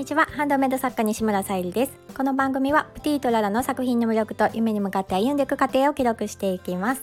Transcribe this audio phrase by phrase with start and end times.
[0.00, 0.24] にちは。
[0.34, 1.92] ハンドメイド作家西村さゆりです。
[2.16, 7.02] この番組はプティとララの作品の魅力と夢に向かって歩んでいく過程を記録していきます。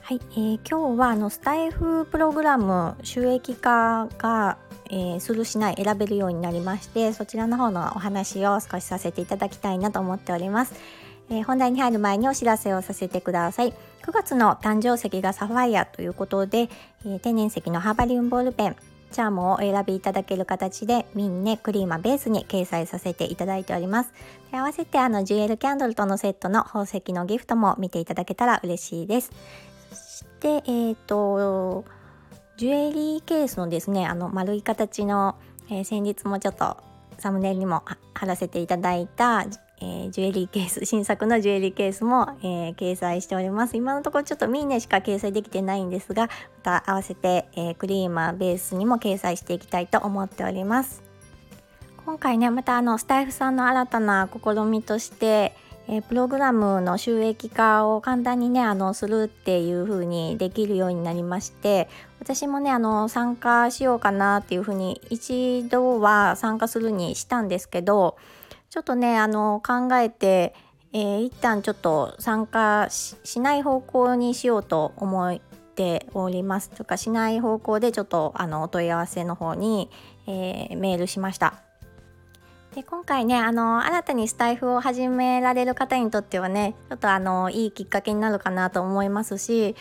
[0.00, 4.58] はい、えー、今日はあのスタイフプログラム収益化が、
[4.90, 10.74] えー、するしない選べるようになりましてそちらの方のお話を少しさせていただきたいなと思っております。
[11.30, 13.74] えー、本題に入る前にお知らせをさせてください。
[14.04, 16.70] 9月の誕生石がサファイアということで、
[17.04, 18.76] えー、天然石のハーバリウムボールペン。
[19.12, 24.12] チャームをお選びいただける形でミンネクリーマベースに掲載させていただいております。
[24.50, 29.30] で合わせてあのジュエルキャンドルとのセットの宝石のギフトも見ていただけたら嬉しいです。
[29.90, 31.84] そしてえっ、ー、と
[32.56, 35.36] ジュエリーケースのですねあの丸い形の、
[35.70, 36.76] えー、先日もちょっと
[37.18, 39.46] サムネイルにも貼らせていただいた
[39.82, 43.76] えー、ジュエリーケース新作のジュエリーケースも、えー、掲載しております。
[43.76, 46.30] 今のところちょっとミーネしか掲載できてないんですがま
[46.62, 51.02] た合わせて、えー、クリーマーベースにも掲載していきたいと思っております。
[52.06, 55.52] 今回ねまたあのスタイフさんの新たな試みとして
[55.88, 61.88] えプログラムの収益化を簡単にねあのするっていう風にできるようになりまして
[62.20, 68.16] 私もねあの参加しようかなっていう風に一度は参加するにしたんですけど
[68.72, 70.54] ちょっとねあの考えて、
[70.94, 75.38] えー、一旦ちょっと参加しない方向にしようと思っ
[75.74, 79.90] ておりますとかしない方向でちょっとあのお問い合わせの方に、
[80.26, 81.52] えー、メールしました。
[82.74, 89.76] で今回ねあの新たにスタイフを始められる方にとってはねちょっとあのいいきっかけになるかなと思いますし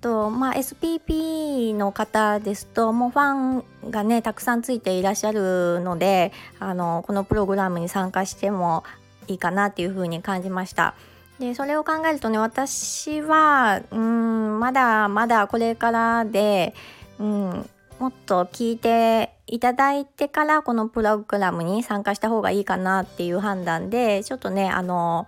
[0.00, 8.84] とまあ、SPP の方ですともうファンがねたくさんついていらっしゃるのであのこのプログラムに参加しても
[9.28, 10.94] いいかなっていうふうに感じました。
[11.38, 16.74] でそれを考えるとね私はうんまだまだこれからで、
[17.18, 25.26] うん、もっと聞いていただいてからこのプログラムに参加した方がいいかなっていう判断でちょっとねあの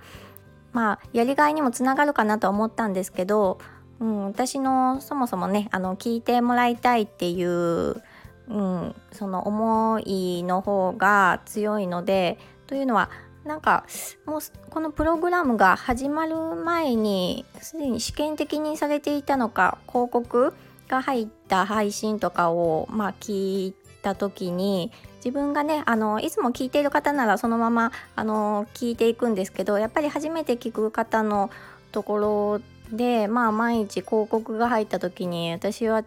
[0.73, 3.59] まあやりがいにもつながるかなと思ったんですけど
[4.01, 13.11] うん、私のそもそもねあの聞いてもらいたいっていう、うん、その思いの方が強いのでというのは
[13.45, 13.85] なんか
[14.27, 14.41] もう
[14.71, 20.55] このプログラムが始まる前にすでに試験的にされていたのか広告
[20.89, 31.51] が入った配信とかをまあ聞いた時に自分がねあのいつも聞いている方ならそのままあの聞いていくんですけどやっぱり初めて聞く方の
[31.93, 32.61] ところ
[32.93, 36.05] でまあ毎日広告が入った時に私は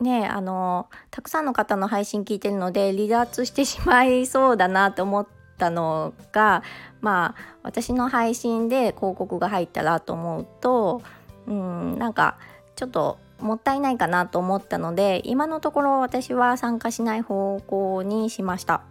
[0.00, 6.62] ねあのたくさんの方の配信聞いてるので離脱してしまいそうだなと思ったのが
[7.00, 11.02] まあ私の配信で広告が入ったらと思うと
[11.46, 12.38] うんなんか
[12.76, 18.82] ちょっともったいないかなと思ったので今のところ私は参加しない方向にしました。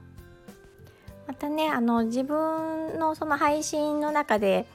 [1.27, 4.65] またねあの自分のその配信の中で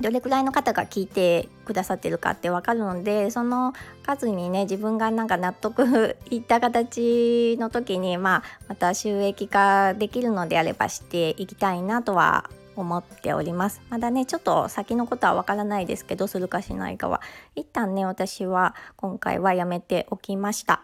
[0.00, 13.82] どれくらいの方が聞いてくださってるかって分かるのでその数にね自分がなんか納得いった形の時に、まあ、また収益化できるのであればしていきたいなとは思っております。
[13.90, 17.20] まだねちょっと先のことはわからないですけどするかしないかは。
[17.54, 20.82] 一旦ね私は今回はやめておきました。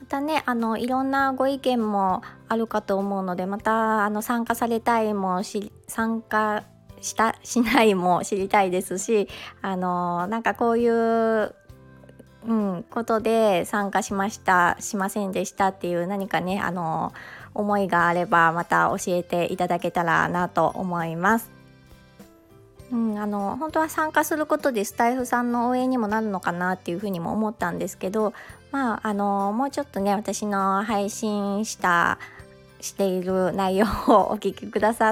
[0.00, 6.64] またねあのいろんなご意見もあるかと思うのでまたあの参加されたいもし参加
[7.02, 9.28] した しないも知りたいですし
[9.62, 11.54] あのなんかこういう
[12.46, 17.12] うん、ことで参加しましたしませんでしたっていう何かねあの
[17.52, 21.50] 思いがあればまた教えていただけたらなと思います。
[22.90, 28.32] うん、あの本当は参加することでスタイフさんの応援にもなるのかなっていうふうにも思ったんですけど
[28.70, 32.18] まああのもうちょっとね私の配信した
[32.80, 35.10] している内容をお聞きくださ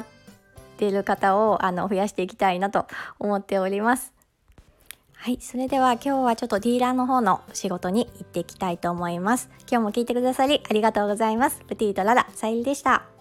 [0.76, 2.86] っている方をあの増やしていきたいなと
[3.18, 4.12] 思っております。
[5.14, 9.48] はい、それでは今日はちょっとディーラーの方の仕事に行っていきたいと思います。
[9.68, 11.62] 今日も聞いてくださりありがとうございます。
[11.66, 13.15] プティートララ、さゆりでした。